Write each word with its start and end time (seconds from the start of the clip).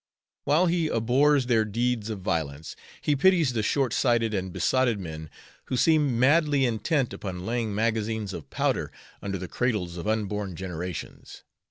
While 0.45 0.65
he 0.65 0.87
abhors 0.87 1.45
their 1.45 1.63
deeds 1.63 2.09
of 2.09 2.21
violence, 2.21 2.75
he 3.01 3.15
pities 3.15 3.53
the 3.53 3.61
short 3.61 3.93
sighted 3.93 4.33
and 4.33 4.51
besotted 4.51 4.99
men 4.99 5.29
who 5.65 5.77
seem 5.77 6.17
madly 6.19 6.65
intent 6.65 7.13
upon 7.13 7.45
laying 7.45 7.75
magazines 7.75 8.33
of 8.33 8.49
powder 8.49 8.91
under 9.21 9.37
the 9.37 9.47
cradles 9.47 9.97
of 9.97 10.07
unborn 10.07 10.55
generations. 10.55 11.43